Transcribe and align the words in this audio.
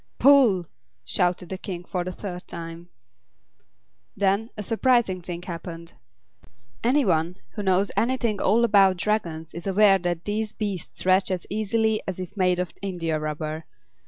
"Pull!" 0.17 0.65
shouted 1.05 1.49
the 1.49 1.59
King 1.59 1.85
for 1.85 2.03
the 2.03 2.11
third 2.11 2.47
time. 2.47 2.89
Then 4.17 4.49
a 4.57 4.63
surprising 4.63 5.21
thing 5.21 5.43
happened. 5.43 5.93
Any 6.83 7.05
one 7.05 7.37
who 7.51 7.61
knows 7.61 7.91
anything 7.95 8.37
at 8.39 8.43
all 8.43 8.63
about 8.63 8.97
Dragons 8.97 9.53
is 9.53 9.67
aware 9.67 9.99
that 9.99 10.25
these 10.25 10.53
beasts 10.53 11.01
stretch 11.01 11.29
as 11.29 11.45
easily 11.51 12.01
as 12.07 12.19
if 12.19 12.35
made 12.35 12.57
of 12.57 12.73
india 12.81 13.19
rubber. 13.19 13.65